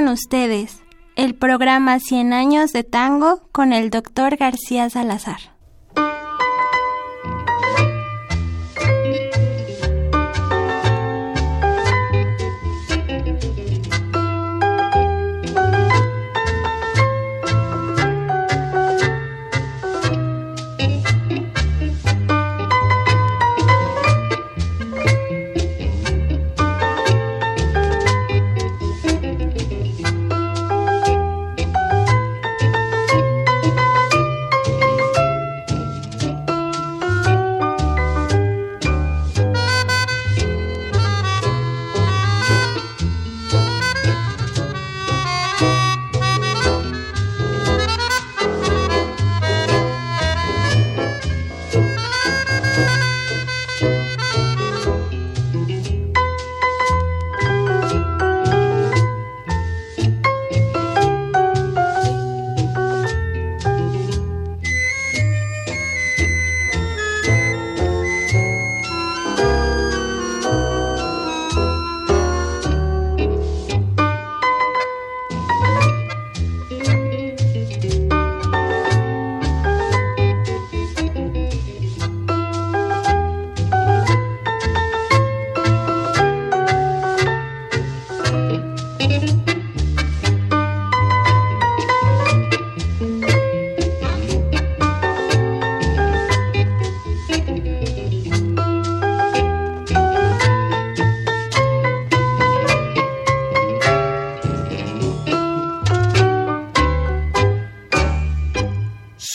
[0.00, 0.80] Con ustedes,
[1.14, 5.59] el programa 100 años de tango con el doctor García Salazar.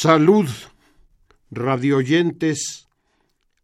[0.05, 0.47] Salud,
[1.49, 2.87] radioyentes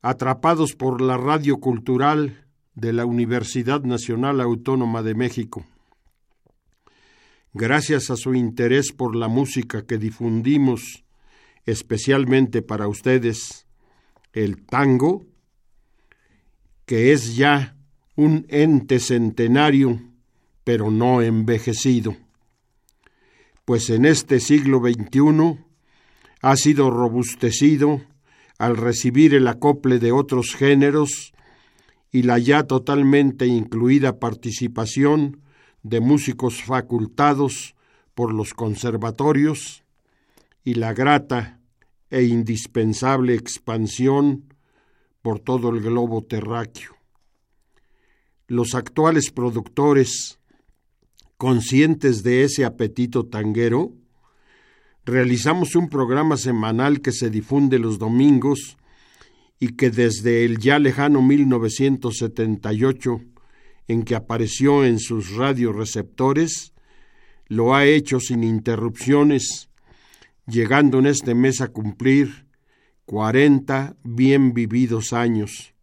[0.02, 5.64] atrapados por la radio cultural de la Universidad Nacional Autónoma de México.
[7.54, 11.04] Gracias a su interés por la música que difundimos
[11.68, 13.68] especialmente para ustedes,
[14.34, 15.28] el tango,
[16.88, 17.78] que es ya
[18.16, 20.02] un ente centenario,
[20.64, 22.18] pero no envejecido.
[23.64, 25.70] Pues en este siglo XXI
[26.42, 28.02] ha sido robustecido
[28.58, 31.34] al recibir el acople de otros géneros
[32.12, 35.42] y la ya totalmente incluida participación
[35.84, 37.76] de músicos facultados
[38.14, 39.84] por los conservatorios
[40.64, 41.60] y la grata
[42.10, 44.54] e indispensable expansión
[45.22, 46.96] por todo el globo terráqueo.
[48.48, 50.40] Los actuales productores,
[51.38, 53.94] conscientes de ese apetito tanguero,
[55.06, 58.78] realizamos un programa semanal que se difunde los domingos
[59.60, 63.22] y que desde el ya lejano 1978,
[63.88, 66.74] en que apareció en sus radioreceptores,
[67.48, 69.70] lo ha hecho sin interrupciones,
[70.48, 72.46] llegando en este mes a cumplir
[73.06, 75.74] cuarenta bien vividos años,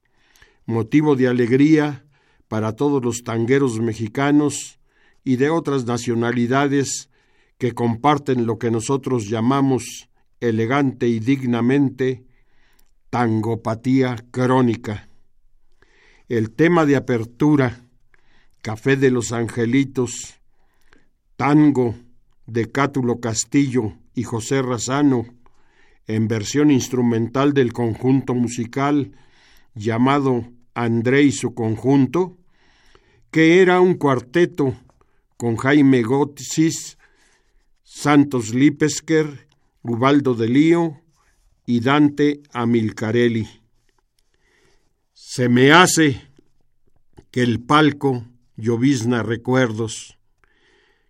[0.64, 2.04] motivo de alegría
[2.48, 4.80] para todos los tangueros mexicanos
[5.24, 7.10] y de otras nacionalidades
[7.58, 10.08] que comparten lo que nosotros llamamos
[10.40, 12.24] elegante y dignamente
[13.10, 15.08] tangopatía crónica.
[16.28, 17.84] El tema de apertura,
[18.62, 20.40] Café de los Angelitos,
[21.36, 21.94] Tango
[22.46, 25.26] de Cátulo Castillo y José Razano,
[26.06, 29.12] en versión instrumental del conjunto musical
[29.74, 30.44] llamado
[30.74, 32.36] André y su conjunto,
[33.30, 34.74] que era un cuarteto
[35.36, 36.97] con Jaime Gotsis,
[37.90, 39.48] Santos Lipesker,
[39.82, 41.00] Ubaldo de Lío
[41.64, 43.48] y Dante Amilcarelli.
[45.14, 46.28] Se me hace
[47.30, 48.26] que el palco
[48.56, 50.18] llovizna recuerdos,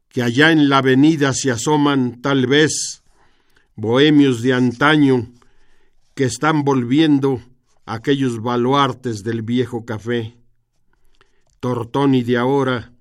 [0.08, 3.02] que allá en la avenida se asoman tal vez
[3.74, 5.34] bohemios de antaño
[6.14, 7.42] que están volviendo
[7.86, 10.36] aquellos baluartes del viejo café.
[11.58, 12.92] Tortoni de ahora,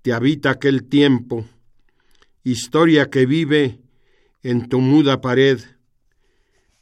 [0.00, 1.44] te habita aquel tiempo,
[2.44, 3.80] historia que vive
[4.42, 5.60] en tu muda pared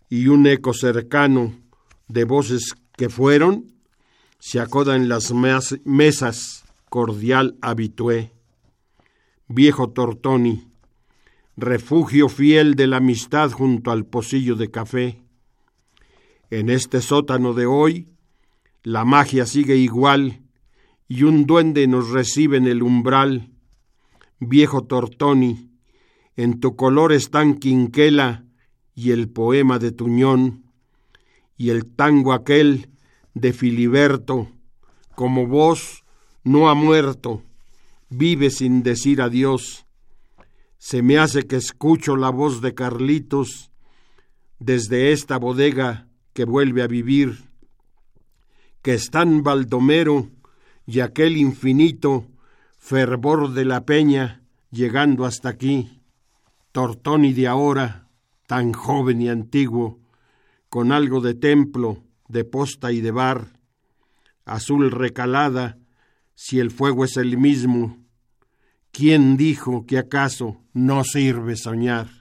[0.09, 1.55] y un eco cercano
[2.09, 3.75] de voces que fueron
[4.39, 8.33] se acoda en las mesas cordial habitué.
[9.49, 10.69] Viejo Tortoni,
[11.57, 15.23] refugio fiel de la amistad junto al pocillo de café,
[16.51, 18.09] en este sótano de hoy,
[18.83, 20.41] la magia sigue igual
[21.07, 23.51] y un duende nos recibe en el umbral.
[24.41, 25.69] Viejo Tortoni,
[26.37, 28.45] en tu color están Quinquela
[28.95, 30.65] y el poema de Tuñón
[31.57, 32.91] y el tango aquel
[33.35, 34.49] de Filiberto,
[35.17, 36.05] como vos
[36.45, 37.43] no ha muerto,
[38.11, 39.87] vive sin decir adiós.
[40.79, 43.73] Se me hace que escucho la voz de Carlitos
[44.61, 47.51] desde esta bodega que vuelve a vivir,
[48.83, 50.31] que están Baldomero
[50.87, 52.29] y aquel infinito
[52.79, 56.01] fervor de la peña llegando hasta aquí,
[56.73, 58.09] Tortoni de ahora,
[58.47, 60.01] tan joven y antiguo,
[60.69, 63.59] con algo de templo, de posta y de bar,
[64.45, 65.79] azul recalada,
[66.35, 67.99] si el fuego es el mismo,
[68.93, 72.18] ¿quién dijo que acaso no sirve soñar?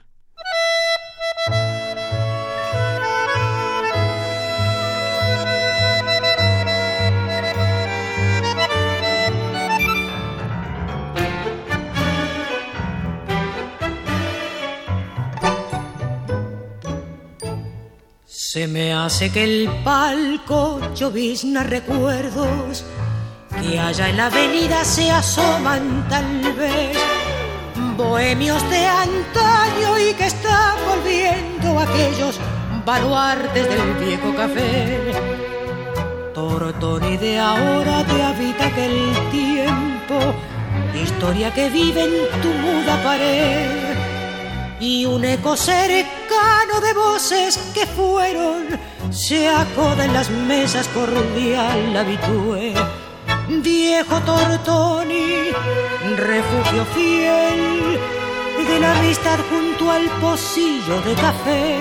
[18.58, 22.84] Se me hace que el palco llovizna recuerdos
[23.62, 26.98] que allá en la avenida se asoman tal vez
[27.96, 32.40] bohemios de antaño y que están volviendo aquellos
[32.84, 35.12] baluartes del viejo café.
[36.34, 38.98] Tortoni de ahora te habita aquel
[39.30, 40.34] tiempo,
[41.00, 43.94] historia que vive en tu muda pared
[44.80, 45.56] y un eco
[46.48, 48.66] cercano de voces que fueron
[49.10, 52.74] se acoda en las mesas cordial habitué.
[53.48, 55.50] Viejo Tortoni,
[56.16, 57.98] refugio fiel
[58.66, 61.76] de la amistad junto al pocillo de café.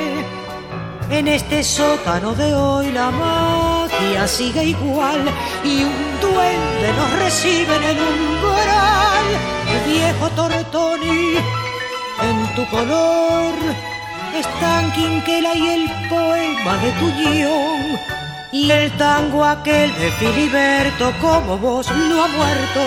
[1.10, 5.24] En este sótano de hoy la magia sigue igual
[5.64, 9.26] y un duende nos recibe en el umbral.
[9.86, 11.36] Viejo Tortoni,
[12.22, 13.54] en tu color
[14.40, 18.00] están Quinquela y el poema de Tuñón
[18.52, 22.82] y el tango aquel de Filiberto como vos no ha muerto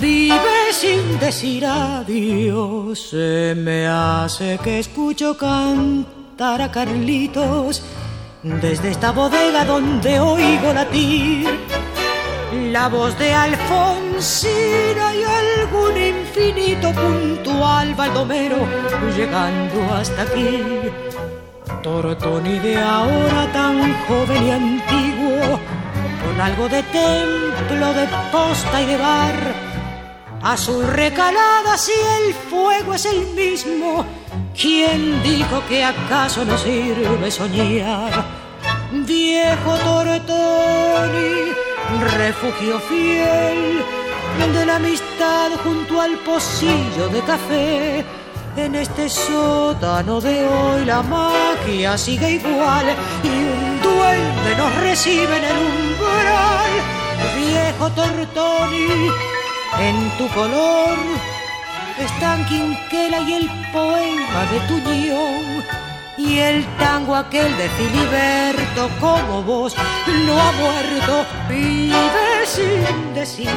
[0.00, 3.10] vive sin decir adiós.
[3.10, 7.82] Se me hace que escucho cantar a Carlitos
[8.42, 11.48] desde esta bodega donde oigo latir
[12.72, 13.34] la voz de
[13.68, 18.56] Alfonsina y algún infinito puntual baldomero
[19.14, 20.64] llegando hasta aquí.
[21.82, 25.60] Tortoni de ahora tan joven y antiguo,
[26.24, 29.34] con algo de templo, de posta y de bar.
[30.42, 34.04] Azul recalada si el fuego es el mismo,
[34.58, 38.24] ¿quién dijo que acaso no sirve soñar?
[38.92, 41.52] Viejo Tortoni,
[41.96, 43.84] refugio fiel
[44.52, 48.04] de la amistad junto al pocillo de café.
[48.56, 52.86] En este sótano de hoy la magia sigue igual
[53.22, 56.72] y un duende nos recibe en el umbral.
[57.36, 59.10] Viejo Tortoni,
[59.80, 60.98] en tu color
[61.98, 65.87] están Quinquela y el poema de Tuñón
[66.18, 69.74] y el tango aquel de Filiberto como vos
[70.26, 73.48] no ha vive sin decir.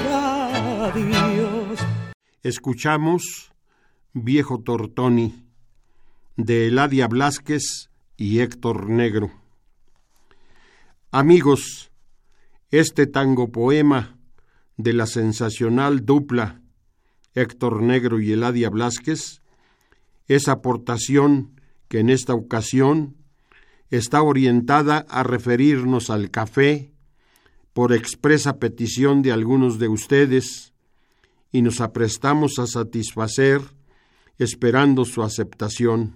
[2.43, 3.51] Escuchamos
[4.13, 5.45] Viejo Tortoni
[6.37, 9.31] de Eladia Blasquez y Héctor Negro.
[11.11, 11.91] Amigos,
[12.69, 14.17] este tango poema
[14.77, 16.61] de la sensacional dupla
[17.33, 19.41] Héctor Negro y Eladia Blasquez
[20.27, 21.60] es aportación
[21.91, 23.17] que en esta ocasión
[23.89, 26.93] está orientada a referirnos al café,
[27.73, 30.71] por expresa petición de algunos de ustedes
[31.51, 33.59] y nos aprestamos a satisfacer
[34.37, 36.15] esperando su aceptación.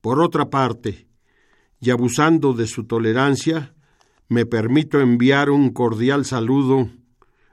[0.00, 1.08] Por otra parte,
[1.80, 3.74] y abusando de su tolerancia,
[4.28, 6.88] me permito enviar un cordial saludo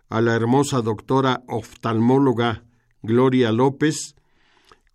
[0.10, 2.65] a la hermosa doctora oftalmóloga
[3.01, 4.15] Gloria López,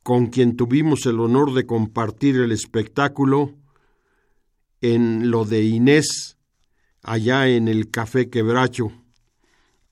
[0.02, 3.54] con quien tuvimos el honor de compartir el espectáculo
[4.80, 6.38] en lo de Inés,
[7.02, 8.92] allá en el Café Quebracho,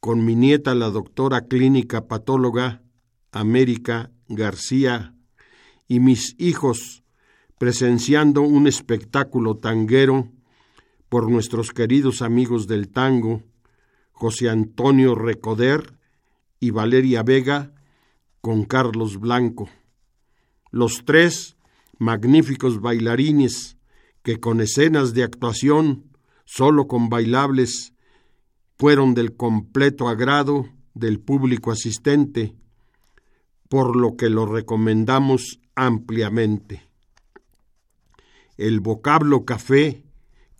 [0.00, 2.82] con mi nieta la doctora clínica patóloga
[3.30, 5.14] América García
[5.86, 7.04] y mis hijos
[7.58, 10.32] presenciando un espectáculo tanguero
[11.08, 13.42] por nuestros queridos amigos del tango,
[14.12, 15.98] José Antonio Recoder
[16.58, 17.72] y Valeria Vega,
[18.40, 19.68] con Carlos Blanco.
[20.70, 21.56] Los tres
[21.98, 23.76] magníficos bailarines
[24.22, 26.04] que con escenas de actuación,
[26.44, 27.94] solo con bailables,
[28.78, 32.54] fueron del completo agrado del público asistente,
[33.68, 36.88] por lo que lo recomendamos ampliamente.
[38.56, 40.04] El vocablo café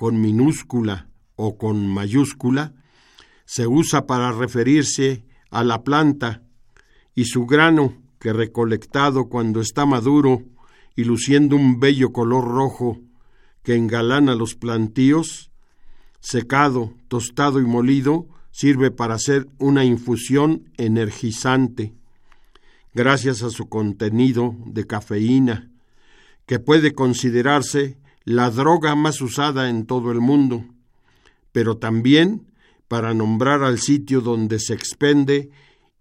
[0.00, 2.72] con minúscula o con mayúscula,
[3.44, 6.42] se usa para referirse a la planta
[7.14, 10.42] y su grano que recolectado cuando está maduro
[10.94, 13.00] y luciendo un bello color rojo
[13.62, 15.50] que engalana los plantíos,
[16.20, 21.94] secado, tostado y molido, sirve para hacer una infusión energizante,
[22.92, 25.70] gracias a su contenido de cafeína,
[26.46, 30.64] que puede considerarse la droga más usada en todo el mundo,
[31.52, 32.46] pero también
[32.86, 35.50] para nombrar al sitio donde se expende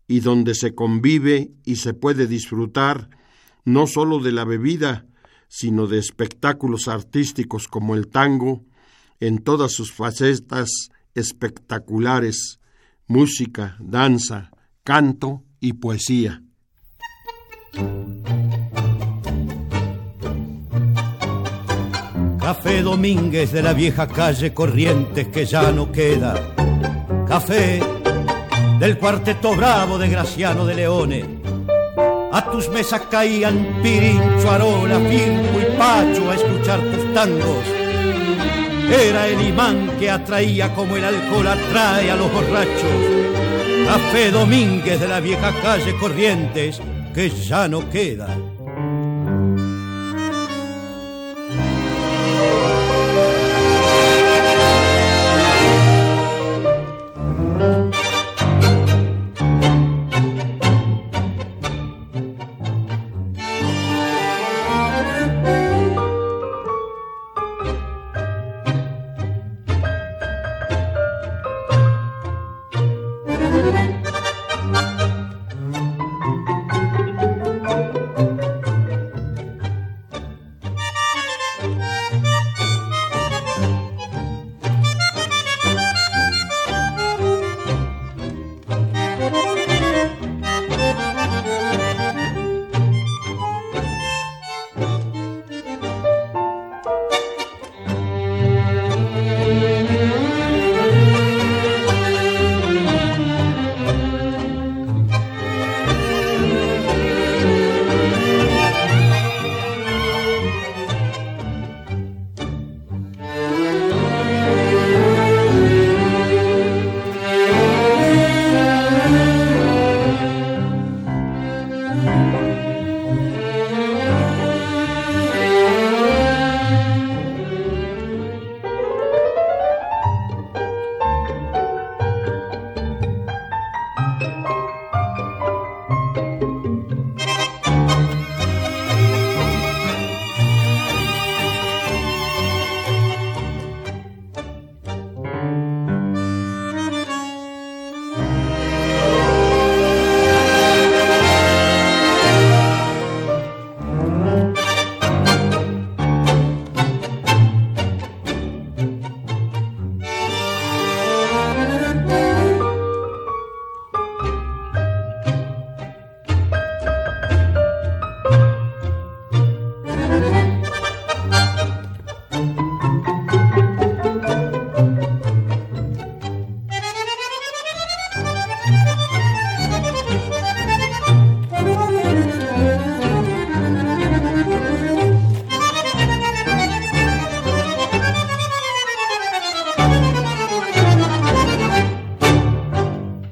[0.09, 3.11] y donde se convive y se puede disfrutar
[3.63, 5.05] no sólo de la bebida,
[5.47, 8.65] sino de espectáculos artísticos como el tango,
[9.19, 12.59] en todas sus facetas espectaculares,
[13.05, 14.49] música, danza,
[14.83, 16.41] canto y poesía.
[22.39, 26.55] Café Domínguez de la vieja calle Corrientes que ya no queda.
[27.27, 27.98] Café
[28.79, 31.25] del cuarteto bravo de Graciano de Leone.
[32.31, 37.65] A tus mesas caían Pirincho, Arola, Firmo y Pacho a escuchar tus tangos.
[38.89, 43.19] Era el imán que atraía como el alcohol atrae a los borrachos.
[43.85, 46.81] Café Domínguez de la vieja calle Corrientes
[47.13, 48.29] que ya no queda.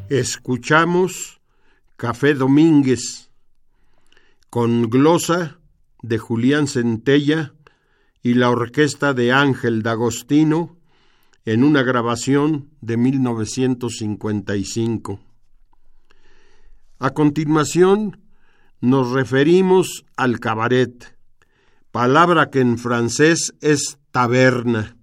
[0.10, 1.42] Escuchamos
[1.98, 3.30] Café Domínguez
[4.50, 5.60] con glosa
[6.02, 7.54] de Julián Centella
[8.24, 10.78] y la orquesta de Ángel D'Agostino
[11.44, 15.20] en una grabación de 1955.
[17.00, 18.22] A continuación,
[18.80, 21.18] nos referimos al cabaret,
[21.92, 24.96] palabra que en francés es taberna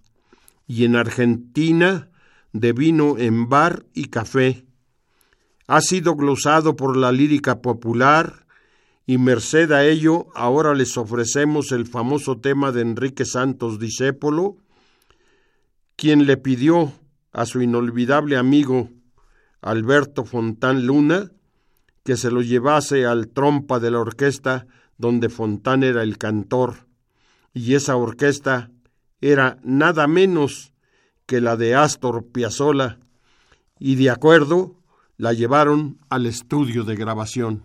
[0.66, 2.08] y en Argentina
[2.54, 4.64] de vino en bar y café
[5.66, 8.46] ha sido glosado por la lírica popular
[9.06, 14.56] y merced a ello ahora les ofrecemos el famoso tema de Enrique Santos Discépolo,
[15.96, 16.92] quien le pidió
[17.32, 18.90] a su inolvidable amigo
[19.60, 21.30] Alberto Fontán Luna
[22.04, 24.66] que se lo llevase al trompa de la orquesta
[24.98, 26.86] donde Fontán era el cantor,
[27.52, 28.70] y esa orquesta
[29.20, 30.72] era nada menos
[31.26, 32.98] que la de Astor Piazzolla,
[33.78, 34.76] y de acuerdo
[35.16, 37.64] la llevaron al estudio de grabación.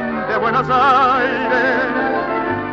[0.39, 1.83] Buenos Aires,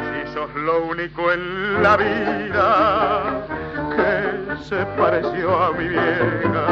[0.09, 3.47] si sos lo único en la vida
[3.97, 6.67] que se pareció a mi vieja.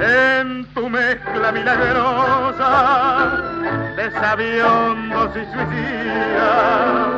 [0.00, 3.36] En tu mezcla milagrosa
[3.96, 7.08] de sabiondos y suicidas,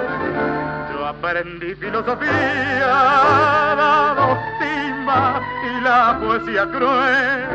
[0.92, 2.86] yo aprendí filosofía,
[3.76, 7.48] la doctima y la poesía cruel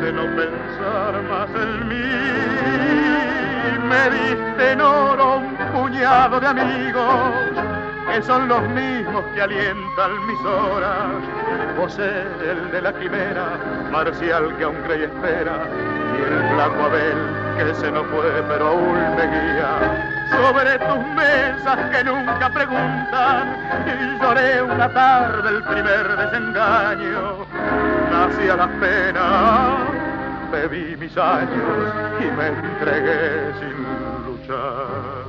[0.00, 1.75] de no pensar más en
[3.88, 7.32] me diste en oro un puñado de amigos
[8.12, 11.06] que son los mismos que alientan mis horas.
[11.76, 13.46] Vos el de la quimera,
[13.90, 15.58] marcial que aún cree y espera,
[16.16, 19.70] y el flaco Abel que se no fue pero aún me guía.
[20.30, 27.46] Sobre tus mesas que nunca preguntan, y lloré una tarde el primer desengaño,
[28.10, 29.95] nací a las penas
[30.50, 33.76] bebí mis años y me entregué sin
[34.26, 35.24] luchar.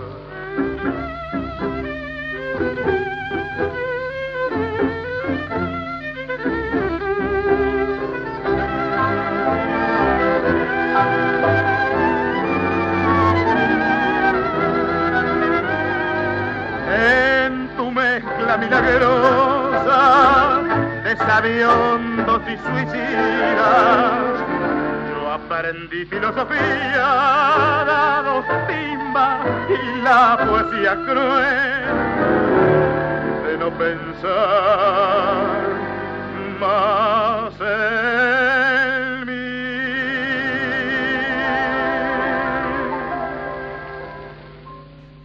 [16.90, 20.02] En tu mezcla milagrosa
[21.04, 24.47] de sabiondos y suicidas
[25.48, 27.08] aprendí filosofía,
[27.88, 31.88] dado timba y la poesía cruel
[33.46, 34.18] de no pensar
[36.60, 39.48] más en mí.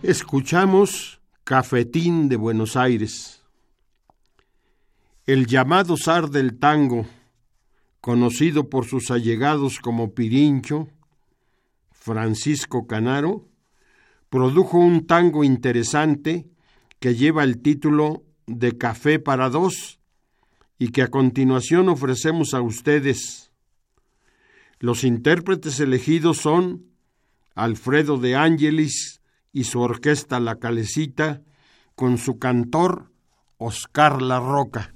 [0.05, 3.43] Escuchamos Cafetín de Buenos Aires,
[5.27, 7.07] el llamado zar del tango
[8.03, 10.88] conocido por sus allegados como Pirincho,
[11.93, 13.49] Francisco Canaro,
[14.29, 16.49] produjo un tango interesante
[16.99, 20.01] que lleva el título de Café para dos
[20.79, 23.53] y que a continuación ofrecemos a ustedes.
[24.81, 26.87] Los intérpretes elegidos son
[27.55, 29.21] Alfredo de Ángelis
[29.53, 31.43] y su orquesta La Calecita
[31.95, 33.12] con su cantor
[33.59, 34.93] Oscar La Roca.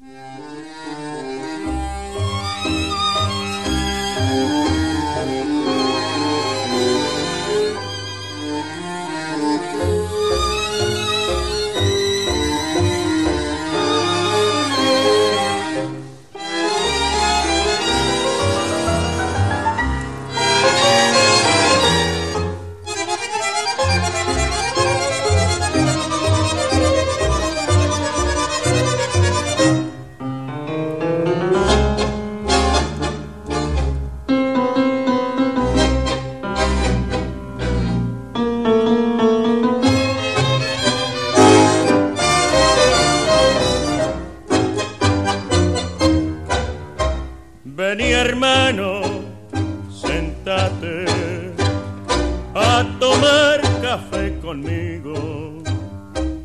[52.77, 55.15] a tomar café conmigo.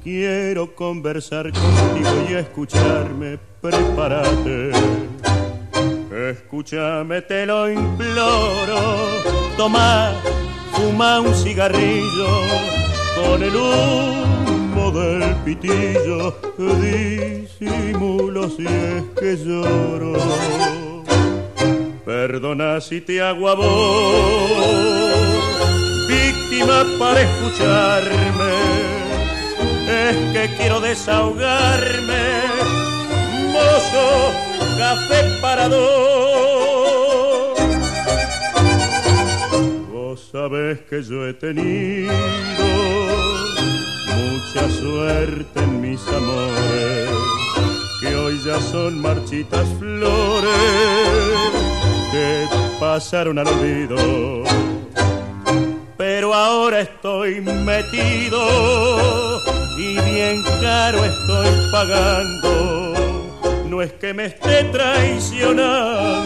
[0.02, 4.72] Quiero conversar contigo y escucharme, prepárate.
[6.32, 8.80] Escúchame, te lo imploro.
[9.58, 10.14] Toma,
[10.74, 12.30] fuma un cigarrillo
[13.16, 16.36] con el humo del pitillo.
[16.82, 20.14] Disimulo si es que lloro.
[22.06, 24.91] Perdona si te hago a vos
[26.68, 28.54] para escucharme,
[29.88, 32.42] es que quiero desahogarme,
[33.52, 34.32] mozo,
[34.78, 35.82] café para dos.
[39.92, 42.12] Vos sabés que yo he tenido
[44.16, 47.10] mucha suerte en mis amores,
[48.02, 50.52] que hoy ya son marchitas flores
[52.12, 52.46] que
[52.80, 54.44] pasaron al olvido.
[56.34, 58.40] Ahora estoy metido
[59.78, 62.94] y bien caro estoy pagando.
[63.68, 66.22] No es que me esté traicionando,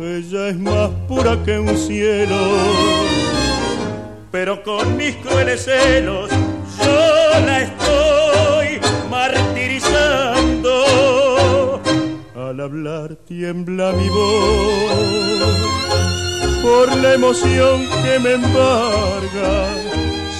[0.00, 2.36] ella es más pura que un cielo.
[4.30, 8.80] Pero con mis crueles celos yo la estoy
[9.10, 11.82] martirizando.
[12.36, 16.25] Al hablar tiembla mi voz
[16.62, 19.68] por la emoción que me embarga.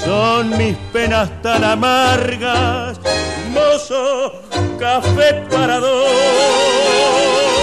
[0.05, 2.99] Son mis penas tan amargas,
[3.53, 4.43] mozo,
[4.79, 7.56] café para dos.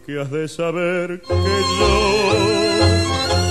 [0.00, 1.92] Porque has de saber que yo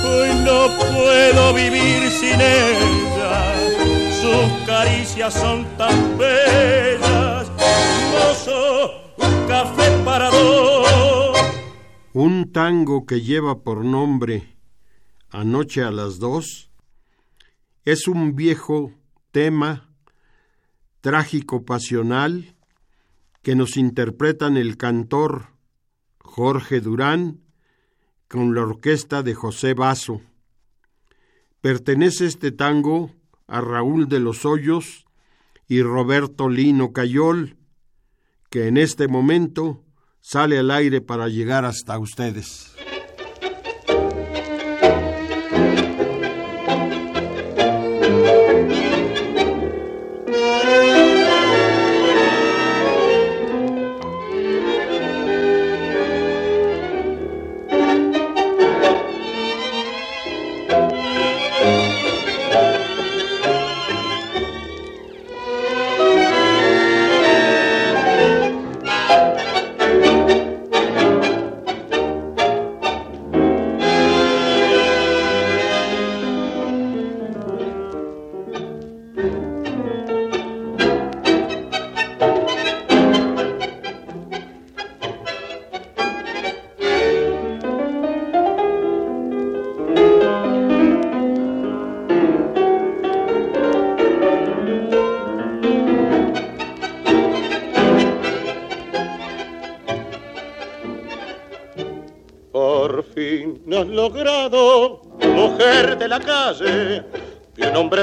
[0.09, 3.53] hoy no puedo vivir sin ella.
[4.19, 7.51] Sus caricias son tan bellas.
[8.11, 11.37] Mozo, un café para dos.
[12.13, 14.55] Un tango que lleva por nombre
[15.29, 16.71] Anoche a las dos
[17.85, 18.91] es un viejo
[19.31, 19.93] tema
[21.01, 22.55] trágico pasional
[23.43, 25.58] que nos interpretan el cantor
[26.29, 27.41] Jorge Durán
[28.27, 30.21] con la orquesta de José Basso.
[31.59, 33.11] Pertenece este tango
[33.47, 35.05] a Raúl de los Hoyos
[35.67, 37.57] y Roberto Lino Cayol,
[38.51, 39.83] que en este momento
[40.21, 42.78] sale al aire para llegar hasta ustedes.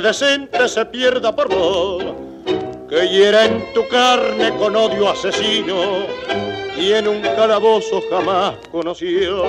[0.07, 2.05] Decente se pierda por vos,
[2.89, 6.07] que hiera en tu carne con odio asesino
[6.79, 9.43] y en un calabozo jamás conoció.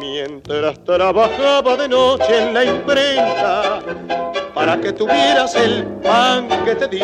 [0.00, 3.80] Mientras trabajaba de noche en la imprenta,
[4.54, 7.02] para que tuvieras el pan que te di,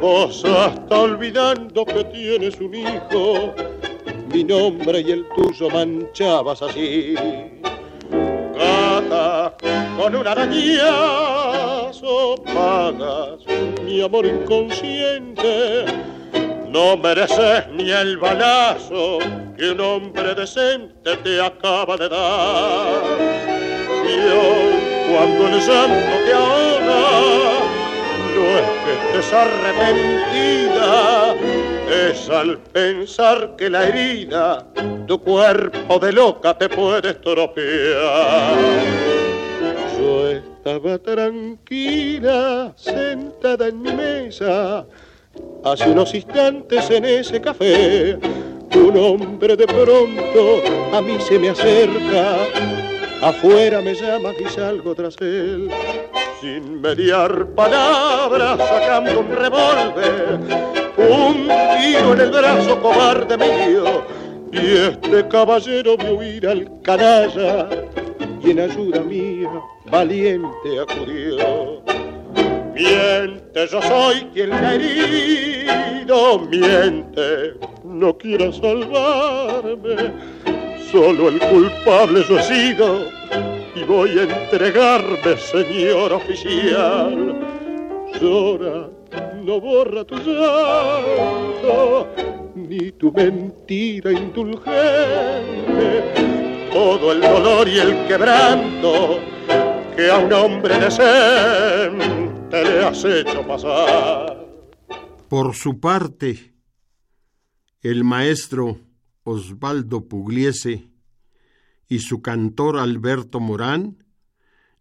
[0.00, 3.52] vos hasta olvidando que tienes un hijo
[4.32, 7.16] mi nombre y el tuyo manchabas así.
[8.56, 9.54] Gata,
[9.96, 12.02] con un arañazo
[12.44, 13.40] pagas
[13.84, 15.84] mi amor inconsciente.
[16.68, 19.18] No mereces ni el balazo
[19.56, 23.02] que un hombre decente te acaba de dar.
[24.04, 24.74] Y hoy,
[25.10, 27.02] cuando el llanto te ahoga,
[28.34, 30.90] no es que estés arrepentida,
[31.92, 34.66] es al pensar que la herida
[35.06, 38.56] tu cuerpo de loca te puede estropear.
[39.98, 44.86] Yo estaba tranquila, sentada en mi mesa,
[45.64, 48.18] hace unos instantes en ese café.
[48.74, 50.62] Un hombre de pronto
[50.96, 52.38] a mí se me acerca,
[53.22, 55.70] afuera me llama y salgo tras él.
[56.40, 60.40] Sin mediar palabras, sacando un revólver,
[60.98, 64.02] un tiro en el brazo cobarde mío,
[64.50, 67.68] y este caballero vio huir al canalla,
[68.42, 69.50] y en ayuda mía
[69.88, 71.82] valiente acudió.
[72.74, 77.54] Miente, yo soy quien le ha herido, miente,
[77.84, 80.12] no quiera salvarme,
[80.92, 82.36] solo el culpable yo
[83.74, 87.40] y voy a entregarme, señor oficial.
[88.20, 88.90] Llora,
[89.42, 92.08] no borra tu llanto,
[92.54, 94.68] ni tu mentira indulgente,
[96.70, 99.18] todo el dolor y el quebranto
[99.96, 104.46] que a un hombre decente le has hecho pasar.
[105.26, 106.52] Por su parte,
[107.80, 108.91] el maestro
[109.24, 110.88] Osvaldo Pugliese
[111.88, 114.04] y su cantor Alberto Morán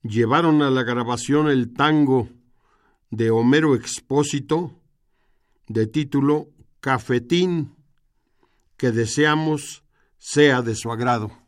[0.04, 2.30] llevaron a la grabación el tango
[3.10, 4.80] de Homero Expósito
[5.68, 6.50] de título
[6.80, 7.76] Cafetín
[8.78, 9.84] que deseamos
[10.18, 11.41] sea de su agrado.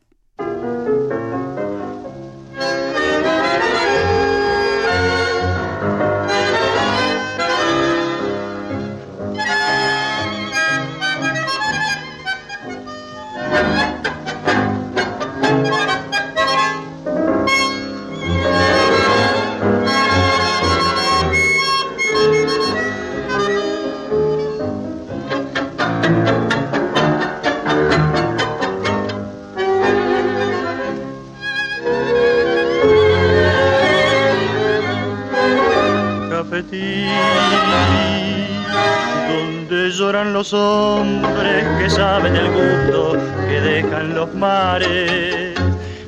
[40.22, 45.58] Los hombres que saben el gusto que dejan los mares.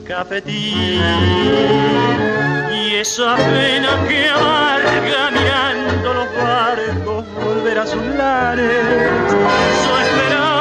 [0.07, 1.03] Cafetín
[2.73, 8.71] y esa pena que amarga mirando los barcos volver a sus lares.
[9.81, 10.61] Eso esperaba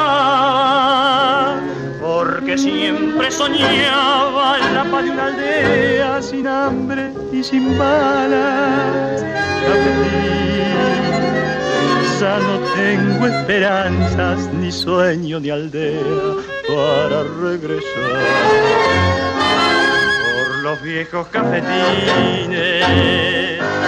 [2.00, 9.22] porque siempre soñaba en la paz de una aldea sin hambre y sin balas.
[9.64, 11.25] Cafetín
[12.20, 16.00] ya no tengo esperanzas, ni sueño, ni aldea
[16.66, 18.22] para regresar.
[20.24, 22.84] Por los viejos cafetines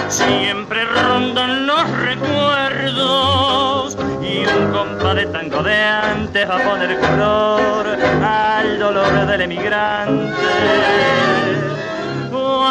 [0.09, 7.87] siempre rondan los recuerdos y un compa de tango de antes va a poner color
[8.23, 10.35] al dolor del emigrante.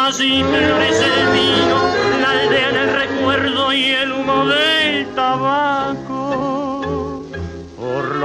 [0.07, 1.77] así florece el vino,
[2.21, 4.78] la aldea del recuerdo y el humo de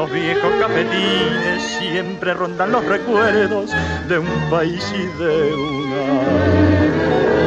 [0.04, 3.70] los viejos cafetines siempre rondan los recuerdos
[4.06, 7.43] de un país y de una.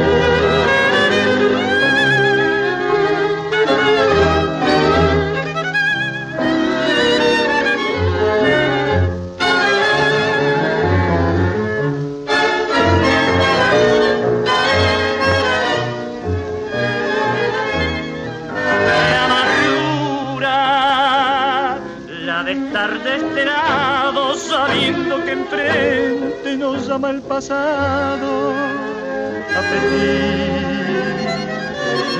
[26.98, 28.52] Llama el pasado.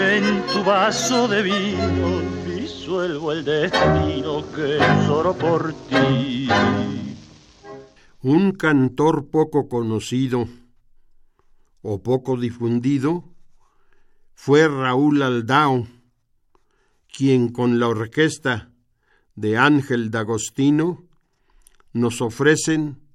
[0.01, 6.49] en tu vaso de vino disuelvo el destino que lloro por ti.
[8.23, 10.47] Un cantor poco conocido
[11.83, 13.25] o poco difundido
[14.35, 15.87] fue Raúl Aldao,
[17.13, 18.71] quien con la orquesta
[19.35, 21.05] de Ángel D'Agostino
[21.93, 23.08] nos ofrecen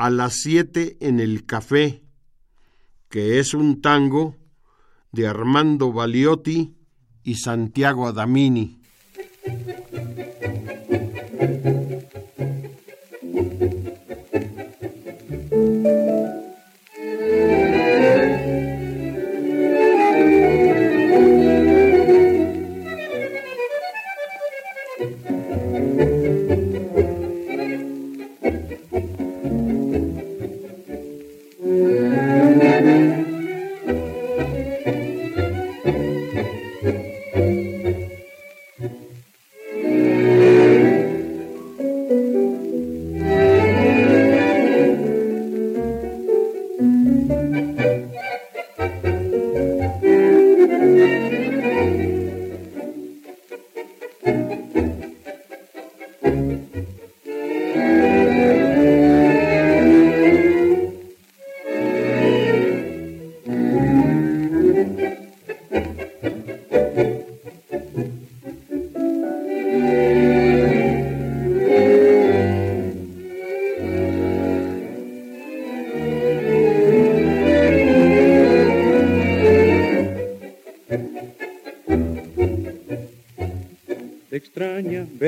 [0.00, 2.02] a las siete en el café,
[3.10, 4.34] que es un tango
[5.12, 6.74] de Armando Baliotti
[7.22, 8.80] y Santiago Adamini.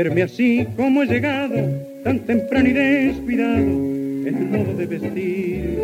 [0.03, 1.55] Verme así como he llegado,
[2.03, 3.63] tan temprano y descuidado,
[4.27, 5.79] en modo de vestir.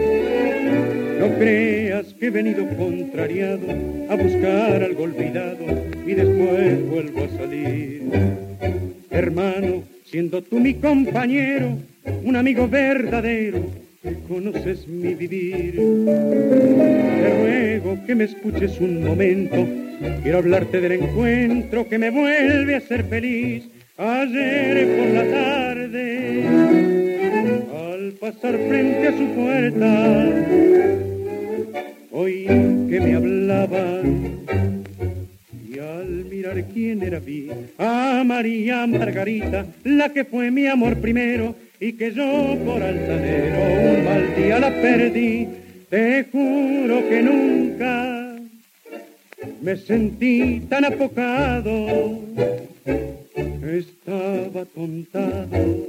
[1.20, 3.66] No creas que he venido contrariado
[4.10, 5.64] a buscar algo olvidado
[6.04, 8.02] y después vuelvo a salir.
[9.10, 11.78] Hermano, siendo tú mi compañero,
[12.24, 13.70] un amigo verdadero,
[14.26, 15.76] conoces mi vivir.
[15.76, 19.64] Te ruego que me escuches un momento,
[20.24, 23.77] quiero hablarte del encuentro que me vuelve a ser feliz.
[24.68, 26.44] Por la tarde,
[27.74, 30.26] al pasar frente a su puerta,
[32.12, 34.44] oí que me hablaban
[35.66, 41.54] y al mirar quién era vi a María Margarita, la que fue mi amor primero
[41.80, 45.48] y que yo por altanero un mal día la perdí.
[45.88, 48.36] Te juro que nunca
[49.62, 52.20] me sentí tan apocado,
[53.62, 55.86] estaba tontado,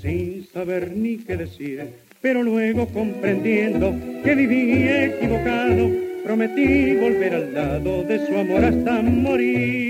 [0.00, 1.86] sin saber ni qué decir,
[2.20, 5.90] pero luego comprendiendo que viví equivocado,
[6.24, 9.83] prometí volver al lado de su amor hasta morir.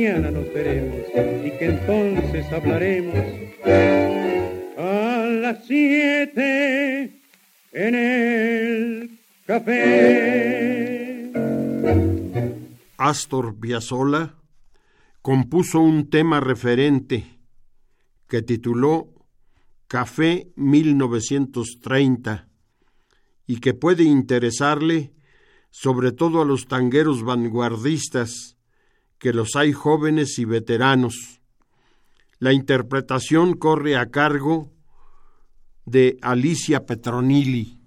[0.00, 0.96] Mañana nos veremos
[1.44, 3.14] y que entonces hablaremos
[4.78, 7.20] a las siete
[7.72, 11.30] en el café.
[12.96, 14.36] Astor Piazzolla
[15.20, 17.38] compuso un tema referente
[18.26, 19.12] que tituló
[19.86, 22.48] Café 1930
[23.46, 25.12] y que puede interesarle
[25.70, 28.56] sobre todo a los tangueros vanguardistas,
[29.20, 31.40] que los hay jóvenes y veteranos.
[32.38, 34.72] La interpretación corre a cargo
[35.84, 37.79] de Alicia Petronilli.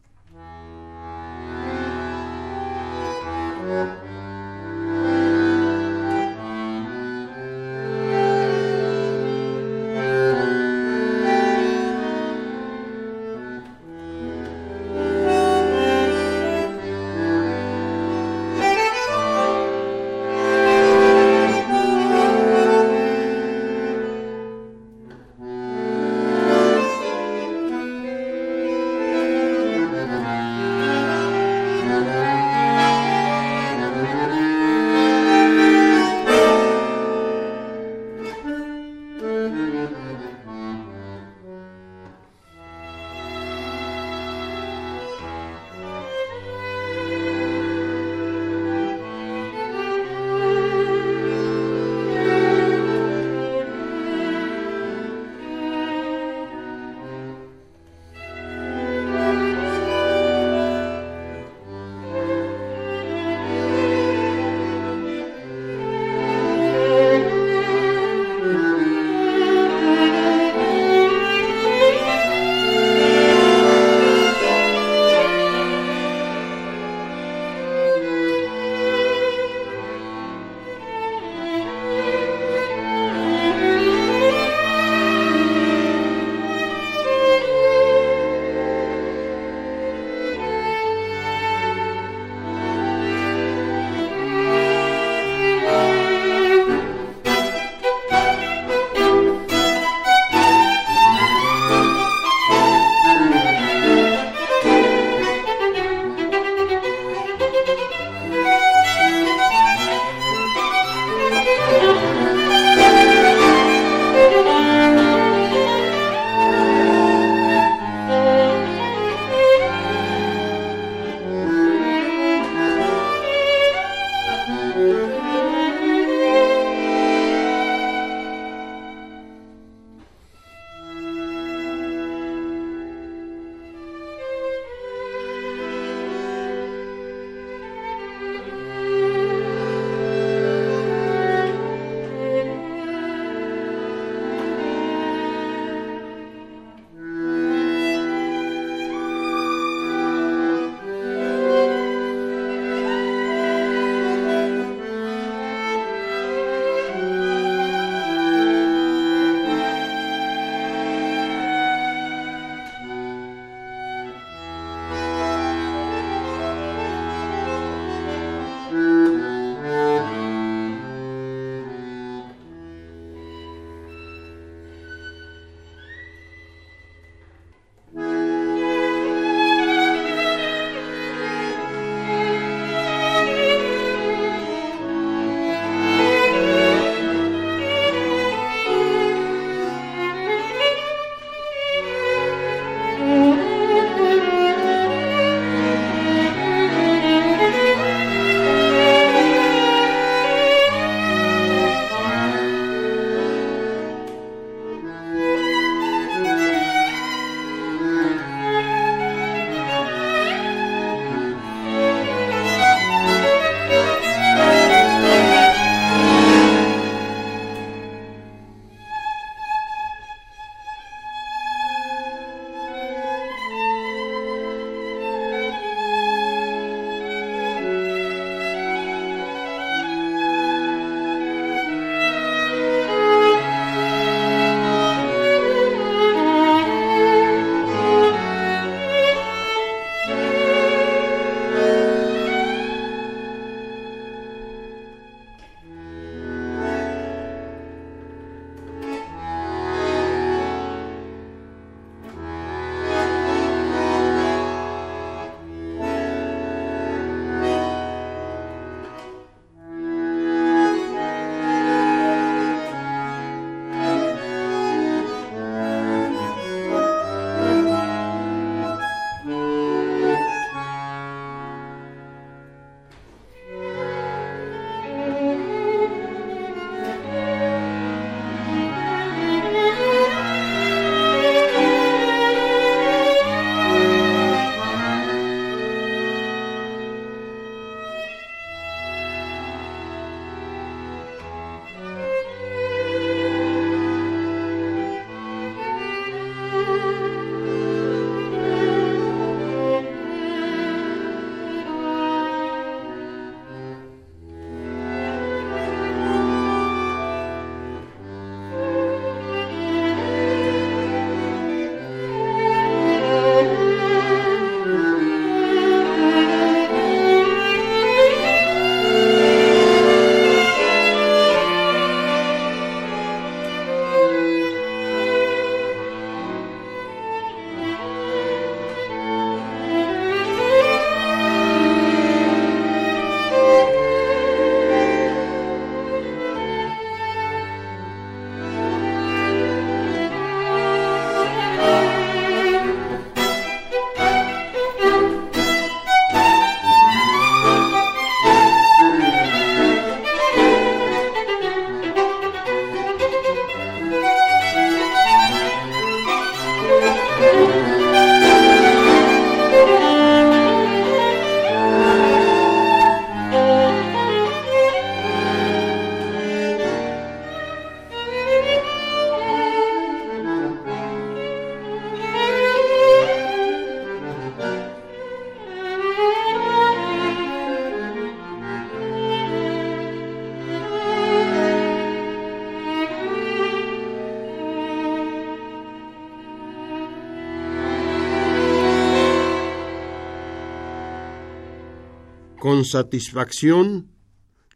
[392.65, 393.89] Satisfacción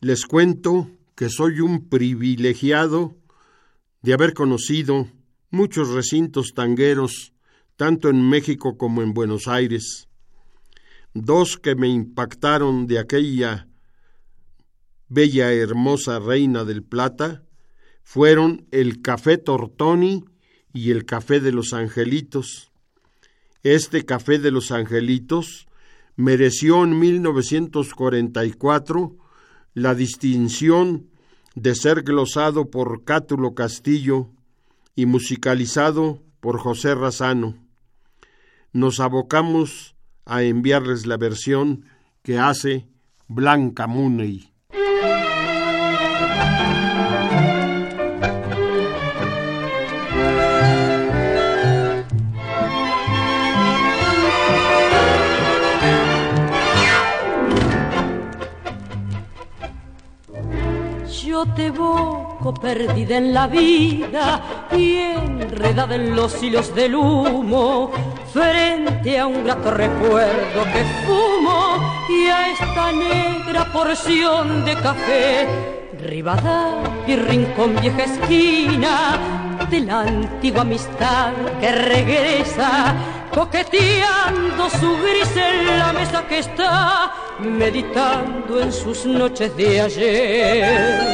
[0.02, 3.16] les cuento que soy un privilegiado
[4.02, 5.08] de haber conocido
[5.50, 7.34] muchos recintos tangueros,
[7.76, 10.08] tanto en México como en Buenos Aires.
[11.14, 13.68] Dos que me impactaron de aquella
[15.10, 17.44] bella hermosa reina del Plata
[18.04, 20.26] fueron el Café Tortoni
[20.74, 22.72] y el Café de los Angelitos.
[23.64, 25.67] Este Café de los Angelitos
[26.18, 29.16] mereció en 1944
[29.74, 31.10] la distinción
[31.56, 34.28] de ser glosado por Cátulo Castillo
[34.96, 37.56] y musicalizado por José Razano.
[38.74, 39.96] Nos abocamos
[40.26, 41.86] a enviarles la versión
[42.24, 42.88] que hace
[43.28, 44.52] Blanca Muney.
[61.46, 67.92] Te evoco perdida en la vida y enredada en los hilos del humo,
[68.34, 75.48] frente a un grato recuerdo que fumo y a esta negra porción de café.
[77.06, 79.20] Y rincón vieja esquina
[79.70, 82.96] de la antigua amistad que regresa
[83.38, 91.08] coqueteando su gris en la mesa que está meditando en sus noches de ayer.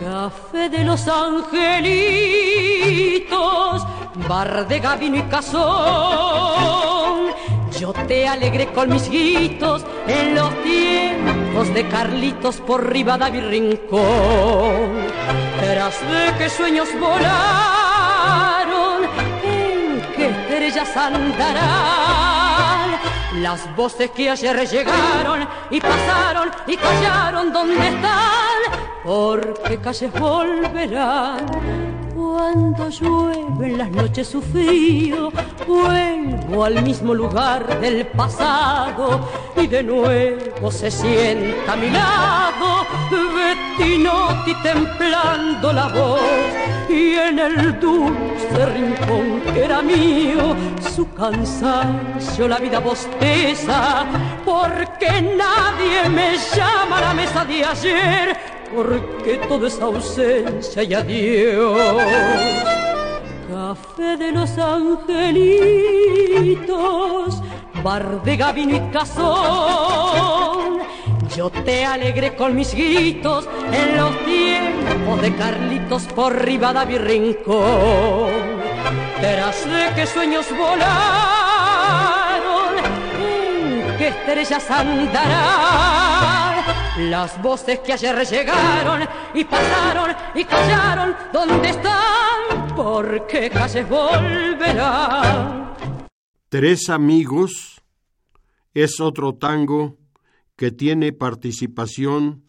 [0.00, 1.46] Café de los angelitos,
[4.26, 5.58] bar de gabino y cazón.
[7.78, 15.06] Yo te alegré con mis gritos en los tiempos de Carlitos por Rivadavia y Rincón.
[15.60, 17.77] Tras de que sueños qué
[20.68, 21.38] estrellas andarán
[23.40, 28.60] las voces que ayer llegaron y pasaron y callaron donde están,
[29.02, 31.87] porque calles volverán.
[32.18, 35.30] Cuando llueve en las noches su frío,
[35.68, 39.20] vuelvo al mismo lugar del pasado
[39.56, 46.20] y de nuevo se sienta a mi lado Bettinotti templando la voz
[46.88, 50.56] y en el dulce rincón que era mío
[50.92, 54.04] su cansancio la vida bosteza
[54.44, 62.02] porque nadie me llama a la mesa de ayer porque todo es ausencia y adiós.
[63.48, 65.42] Café de los angelitos,
[67.82, 70.78] bar de gabino y cazón.
[71.36, 78.30] Yo te alegré con mis gritos en los tiempos de Carlitos por Rivadavia y Rincón.
[79.20, 80.78] Tras de que sueños volaron,
[83.20, 86.37] en qué estrellas andarán
[86.98, 89.02] las voces que ayer llegaron
[89.34, 92.74] y pasaron y callaron, ¿dónde están?
[92.74, 95.74] Porque calles volverán.
[96.48, 97.82] Tres amigos
[98.74, 99.98] es otro tango
[100.56, 102.44] que tiene participación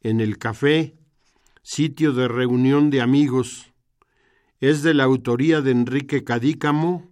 [0.00, 0.96] en el café,
[1.62, 3.72] sitio de reunión de amigos.
[4.60, 7.10] Es de la autoría de Enrique Cadícamo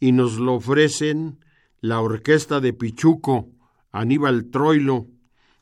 [0.00, 1.44] y nos lo ofrecen
[1.80, 3.50] la orquesta de Pichuco,
[3.92, 5.06] Aníbal Troilo,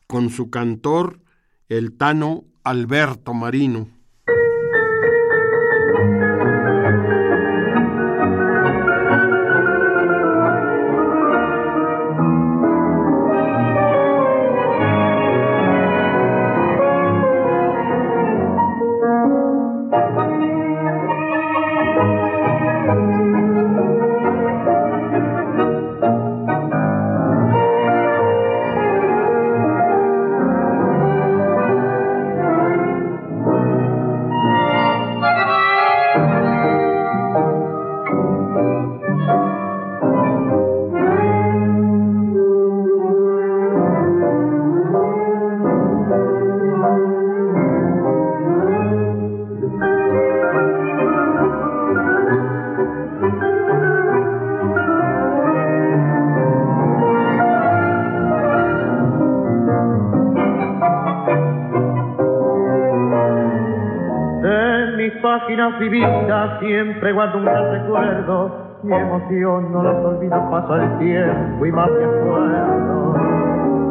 [0.06, 1.20] con su cantor,
[1.68, 3.88] el tano Alberto Marino.
[66.64, 68.64] Siempre guardo un gran recuerdo.
[68.82, 73.14] Mi emoción no las olvida, pasa el tiempo y más me acuerdo.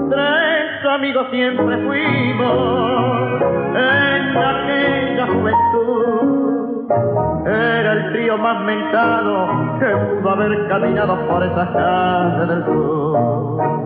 [0.09, 3.41] Tres amigos siempre fuimos
[3.75, 6.83] en aquella juventud.
[7.45, 9.47] Era el trío más mentado
[9.79, 13.83] que pudo haber caminado por esas calles del sur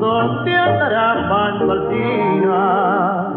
[0.00, 3.32] ¿Dónde andarás, Pancho Alcina?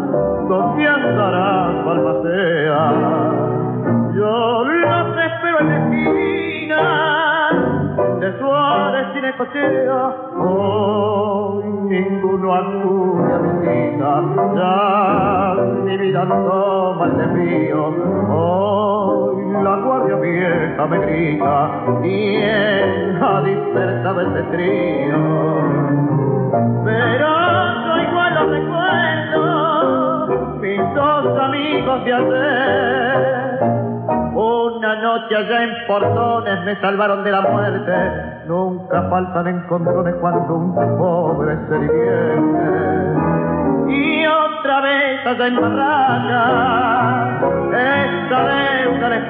[0.47, 3.32] ¿Dónde andarás, Balmacea?
[10.39, 14.21] Hoy ninguno acude a mi vida,
[14.55, 17.87] ya mi vida toma el desvío.
[18.29, 21.71] Hoy la guardia vieja me grita,
[22.01, 25.17] ¿quién ha despertado este trío?
[26.85, 27.27] Pero
[27.85, 30.27] yo igual los recuerdo,
[30.61, 33.59] mis dos amigos de ayer.
[34.35, 38.32] Una noche allá en Portones me salvaron de la muerte.
[38.47, 42.63] Nunca faltan encontrones cuando un pobre se divierte.
[43.87, 47.39] Y otra vez allá en Barraca,
[47.71, 49.23] esta deuda les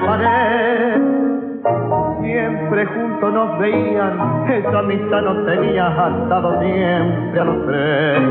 [2.21, 8.21] siempre juntos nos veían, esa amistad nos tenía atado siempre a los tres.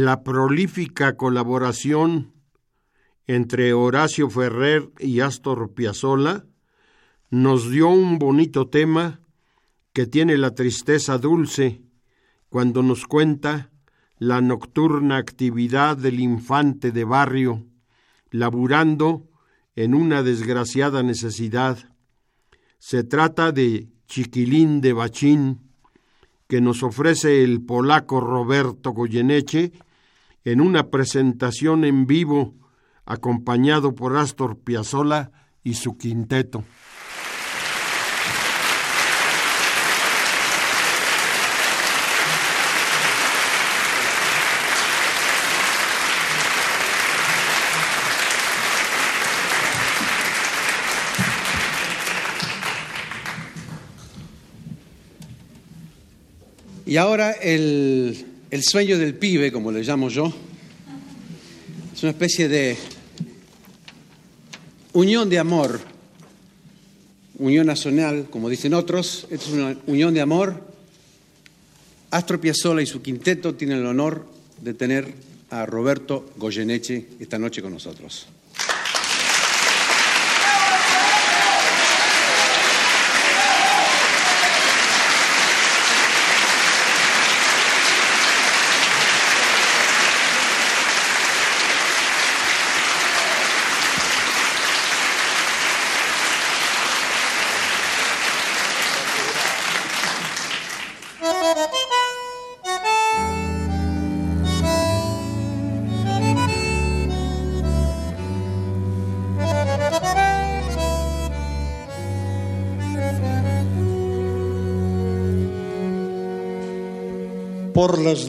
[0.00, 2.32] La prolífica colaboración
[3.26, 6.46] entre Horacio Ferrer y Astor Piazzolla
[7.28, 9.20] nos dio un bonito tema
[9.92, 11.82] que tiene la tristeza dulce
[12.48, 13.70] cuando nos cuenta
[14.16, 17.66] la nocturna actividad del infante de barrio,
[18.30, 19.28] laburando
[19.76, 21.78] en una desgraciada necesidad.
[22.78, 25.60] Se trata de Chiquilín de Bachín,
[26.48, 29.72] que nos ofrece el polaco Roberto Goyeneche
[30.44, 32.54] en una presentación en vivo
[33.04, 35.32] acompañado por Astor Piazzolla
[35.62, 36.64] y su quinteto.
[56.86, 60.32] Y ahora el el sueño del pibe, como le llamo yo,
[61.94, 62.76] es una especie de
[64.92, 65.80] unión de amor,
[67.38, 70.68] unión nacional, como dicen otros, es una unión de amor.
[72.10, 74.26] Astro Piazzolla y su quinteto tienen el honor
[74.60, 75.14] de tener
[75.50, 78.26] a Roberto Goyeneche esta noche con nosotros.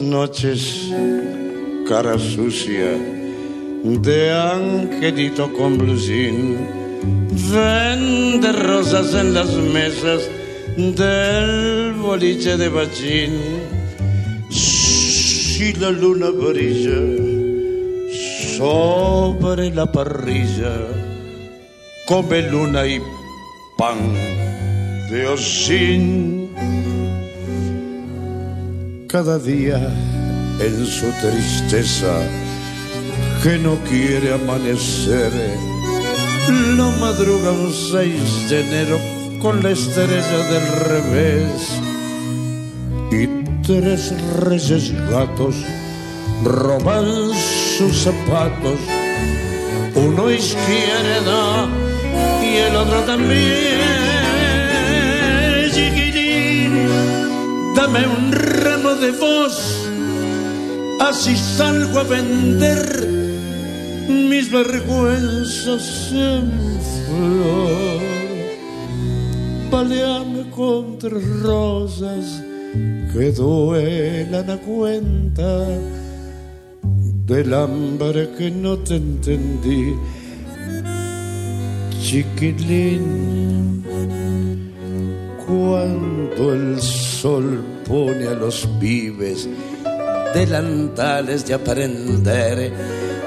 [0.02, 0.90] Noches,
[1.88, 2.98] cara sucia
[3.84, 6.58] de angelito con blusín,
[7.50, 10.28] vende rosas en las mesas
[10.76, 13.32] del boliche de bachín.
[14.50, 17.00] Si la luna brilla
[18.56, 20.74] sobre la parrilla,
[22.06, 23.00] come luna y
[23.76, 23.98] pan
[25.10, 26.41] de osín
[29.12, 29.76] cada día
[30.58, 32.14] en su tristeza
[33.42, 35.30] que no quiere amanecer.
[36.48, 38.98] Lo madruga un 6 de enero
[39.38, 41.78] con la estrella del revés
[43.10, 43.26] y
[43.62, 45.56] tres reyes gatos
[46.42, 47.04] roban
[47.76, 48.80] sus zapatos,
[49.94, 51.68] uno izquierdo
[52.42, 54.12] y el otro también
[57.74, 58.32] dame un
[59.02, 59.88] de voz,
[61.00, 63.08] así salgo a vender
[64.08, 66.52] mis vergüenzas en
[67.08, 68.00] flor.
[69.72, 72.44] Paleame contra rosas
[73.12, 75.66] que duelan a cuenta
[77.26, 79.96] del hambre que no te entendí.
[82.00, 83.82] chiquilín,
[85.44, 89.46] cuando el sol pone a los pibes
[90.32, 92.72] delantales de aprender,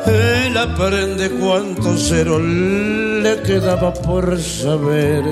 [0.08, 5.24] él aprende cuánto cero le quedaba por saber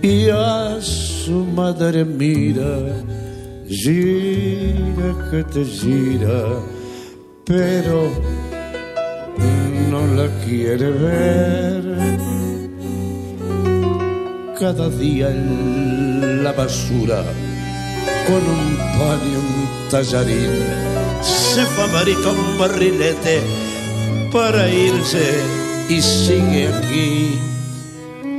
[0.00, 2.72] y a su madre mira,
[3.68, 6.42] gira que te gira,
[7.44, 8.08] pero
[9.90, 11.82] no la quiere ver.
[14.58, 17.22] Cada día en la basura,
[18.26, 20.64] con un pan y un tallarín,
[21.20, 23.40] se fabrica un barrilete
[24.32, 25.40] para irse
[25.88, 27.38] y sigue aquí.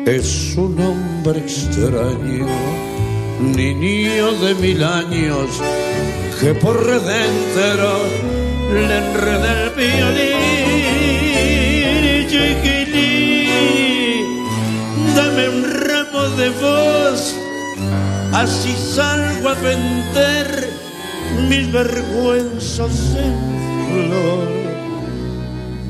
[0.06, 2.48] Es un hombre extraño,
[3.40, 5.48] niño de mil años,
[6.42, 8.00] que por redentero
[8.74, 10.94] le enreda el violín.
[12.30, 14.26] Chiquilín,
[15.16, 17.36] dame un ramo de voz,
[18.34, 20.70] así salgo a vender
[21.48, 23.36] mis vergüenzas en
[23.88, 24.50] flor.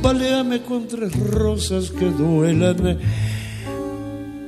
[0.02, 3.00] Baleame con tres rosas que duelan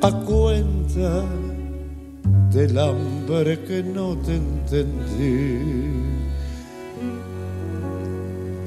[0.02, 1.24] a cuenta
[2.52, 5.96] del hambre que no te entendí.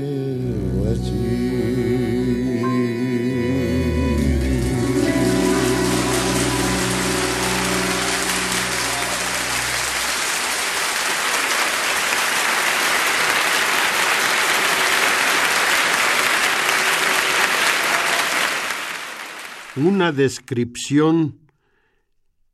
[19.76, 21.38] Una descripción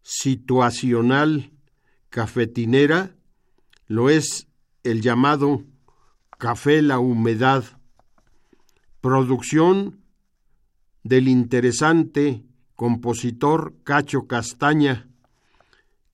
[0.02, 1.52] situacional
[2.10, 3.14] cafetinera
[3.86, 4.48] lo es
[4.82, 5.62] el llamado
[6.36, 7.62] Café La Humedad,
[9.00, 10.00] producción
[11.04, 12.42] del interesante
[12.74, 15.08] compositor Cacho Castaña,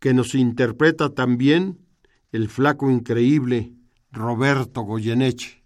[0.00, 1.78] que nos interpreta también
[2.32, 3.72] el flaco increíble
[4.12, 5.57] Roberto Goyeneche.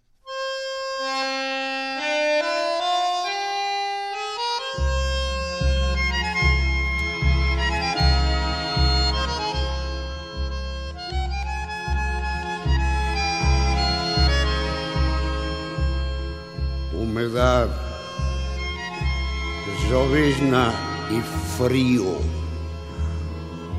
[19.90, 20.72] Llovizna
[21.10, 21.20] y
[21.56, 22.20] frío.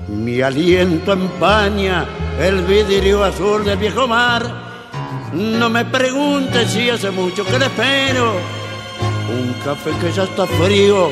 [0.07, 2.05] Mi aliento empaña
[2.39, 4.43] el vidrio azul del viejo mar.
[5.33, 8.33] No me preguntes si hace mucho que le espero.
[9.29, 11.09] Un café que ya está frío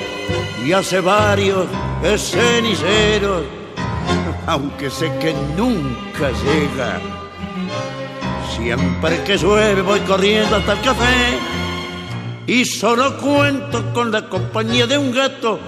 [0.66, 1.68] y hace varios
[2.18, 3.44] ceniceros.
[4.48, 7.00] Aunque sé que nunca llega.
[8.56, 11.61] Siempre que llueve voy corriendo hasta el café
[12.48, 15.60] y solo cuento con la compañía de un gato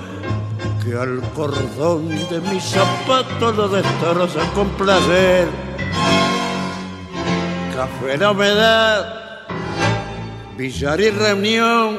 [0.83, 5.47] que al cordón de mis zapatos lo destroza con placer.
[7.75, 9.45] Café la humedad,
[10.57, 11.97] billar y reunión,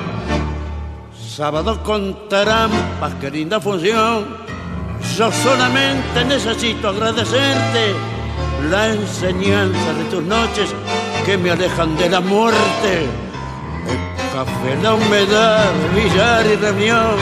[1.17, 4.45] sábado con tarampas, qué linda función.
[5.17, 7.95] Yo solamente necesito agradecerte
[8.71, 10.71] la enseñanza de tus noches
[11.25, 13.09] que me alejan de la muerte
[14.35, 17.17] café, la humedad, billar y reunión.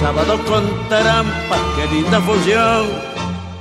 [0.00, 2.86] Sábado con tarampas, qué linda función.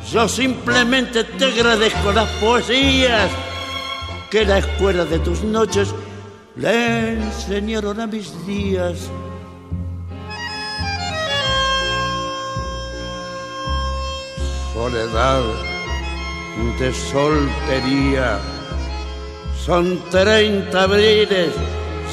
[0.09, 3.29] Yo simplemente te agradezco las poesías
[4.31, 5.93] que la escuela de tus noches
[6.55, 9.09] le enseñaron a mis días.
[14.73, 15.41] Soledad
[16.79, 18.39] de soltería,
[19.65, 21.51] son treinta abriles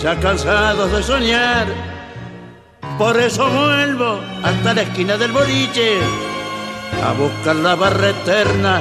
[0.02, 1.66] ya cansados de soñar.
[2.98, 5.98] Por eso vuelvo hasta la esquina del boliche
[7.04, 8.80] a buscar la barra eterna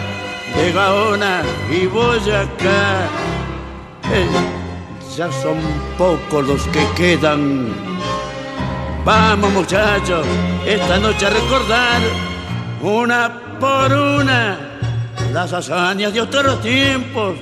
[0.55, 3.07] de Gaona y Boyacá.
[4.11, 4.27] Eh,
[5.17, 5.57] ya son
[5.97, 7.69] pocos los que quedan.
[9.03, 10.25] Vamos muchachos,
[10.65, 12.01] esta noche a recordar
[12.81, 14.57] una por una
[15.31, 17.35] las hazañas de otros tiempos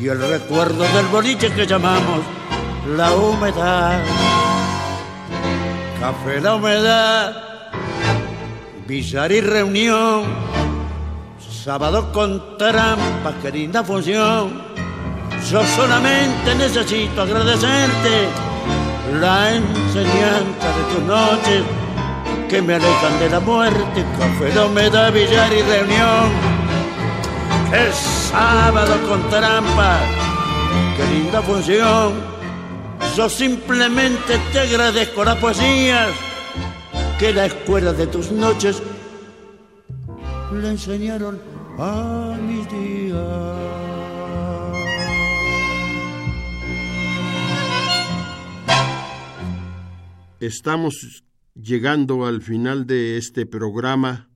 [0.00, 2.39] y el recuerdo del boliche que llamamos
[2.86, 4.00] la humedad.
[6.00, 7.36] Café la humedad,
[8.86, 10.24] billar y reunión,
[11.38, 14.62] sábado con trampas, qué linda función.
[15.50, 18.28] Yo solamente necesito agradecerte
[19.20, 21.62] la enseñanza de tus noches
[22.48, 24.04] que me alejan de la muerte.
[24.18, 26.30] Café la humedad, billar y reunión.
[27.72, 27.94] Es
[28.30, 29.98] sábado con trampa.
[30.96, 32.39] Qué linda función.
[33.16, 36.10] Yo simplemente te agradezco las poesías
[37.18, 38.80] que la escuela de tus noches
[40.52, 41.40] le enseñaron
[41.76, 43.50] a mis días.
[50.38, 54.30] Estamos llegando al final de este programa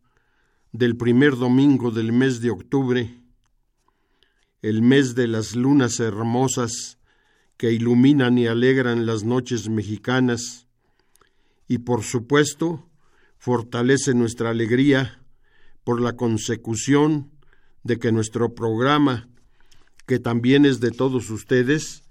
[0.73, 3.23] del primer domingo del mes de octubre,
[4.63, 6.99] el mes de las lunas hermosas
[7.57, 10.67] que iluminan y alegran las noches mexicanas
[11.69, 12.89] y por supuesto
[13.39, 15.21] fortalece nuestra alegría
[15.85, 17.31] por la consecución
[17.83, 19.29] de que nuestro programa,
[20.07, 22.03] que también es de todos ustedes,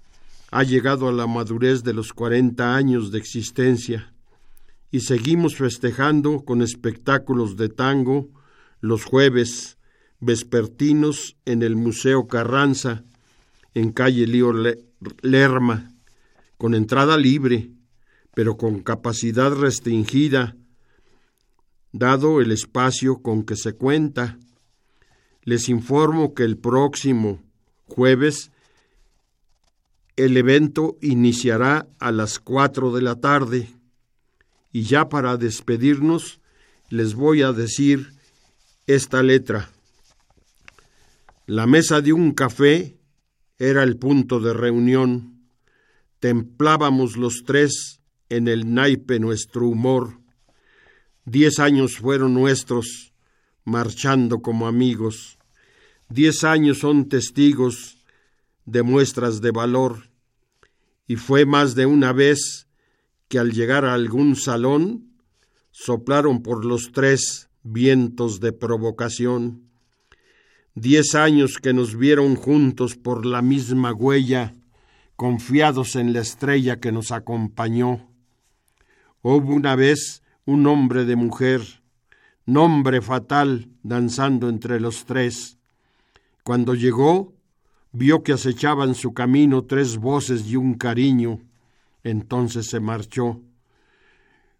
[0.50, 4.14] ha llegado a la madurez de los 40 años de existencia
[4.92, 8.28] y seguimos festejando con espectáculos de tango
[8.80, 9.76] los jueves
[10.20, 13.02] vespertinos en el Museo Carranza,
[13.74, 14.52] en calle Lío
[15.22, 15.92] Lerma,
[16.56, 17.70] con entrada libre,
[18.34, 20.56] pero con capacidad restringida,
[21.92, 24.38] dado el espacio con que se cuenta.
[25.42, 27.42] Les informo que el próximo
[27.86, 28.50] jueves
[30.16, 33.68] el evento iniciará a las cuatro de la tarde
[34.72, 36.40] y ya para despedirnos
[36.88, 38.12] les voy a decir
[38.86, 39.70] esta letra.
[41.46, 42.96] La mesa de un café
[43.58, 45.48] era el punto de reunión.
[46.20, 50.18] Templábamos los tres en el naipe nuestro humor.
[51.24, 53.12] Diez años fueron nuestros,
[53.64, 55.38] marchando como amigos.
[56.08, 57.98] Diez años son testigos
[58.66, 60.10] de muestras de valor,
[61.06, 62.66] y fue más de una vez
[63.28, 65.10] que al llegar a algún salón
[65.70, 69.70] soplaron por los tres vientos de provocación.
[70.76, 74.54] Diez años que nos vieron juntos por la misma huella,
[75.14, 78.08] confiados en la estrella que nos acompañó.
[79.22, 81.62] Hubo una vez un hombre de mujer,
[82.44, 85.58] nombre fatal, danzando entre los tres.
[86.42, 87.32] Cuando llegó,
[87.92, 91.40] vio que acechaban su camino tres voces y un cariño,
[92.02, 93.40] entonces se marchó.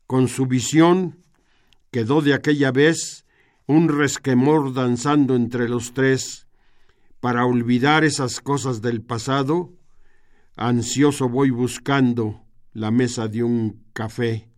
[0.07, 1.19] Con su visión
[1.91, 3.24] quedó de aquella vez
[3.67, 6.47] un resquemor danzando entre los tres.
[7.21, 9.73] Para olvidar esas cosas del pasado,
[10.57, 12.43] ansioso voy buscando
[12.73, 14.51] la mesa de un café.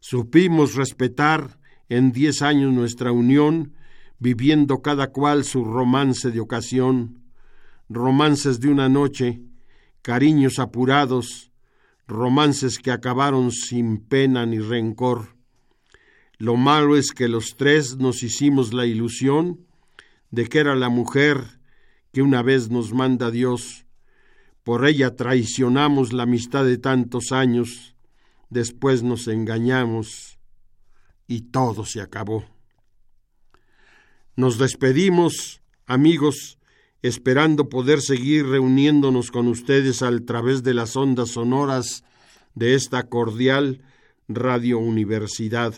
[0.00, 1.58] Supimos respetar
[1.88, 3.74] en diez años nuestra unión,
[4.18, 7.26] viviendo cada cual su romance de ocasión
[7.88, 9.42] romances de una noche,
[10.02, 11.52] cariños apurados,
[12.06, 15.35] romances que acabaron sin pena ni rencor.
[16.38, 19.66] Lo malo es que los tres nos hicimos la ilusión
[20.30, 21.60] de que era la mujer
[22.12, 23.86] que una vez nos manda Dios.
[24.62, 27.94] Por ella traicionamos la amistad de tantos años,
[28.50, 30.38] después nos engañamos
[31.26, 32.44] y todo se acabó.
[34.34, 36.58] Nos despedimos, amigos,
[37.00, 42.04] esperando poder seguir reuniéndonos con ustedes a través de las ondas sonoras
[42.54, 43.82] de esta cordial
[44.28, 45.74] Radio Universidad.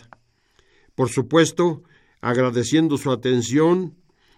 [0.99, 1.81] Por supuesto,
[2.19, 3.95] agradeciendo su atención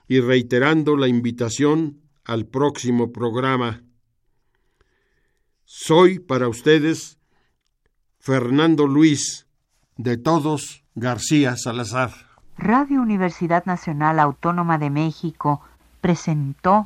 [0.08, 3.82] y reiterando la invitación al próximo programa.
[5.66, 7.18] Soy para ustedes
[8.20, 9.48] Fernando Luis,
[9.98, 12.12] de todos García Salazar.
[12.60, 15.64] Radio Universidad Nacional Autónoma de México
[16.00, 16.86] presentó